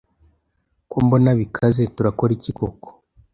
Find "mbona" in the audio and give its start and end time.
1.05-1.29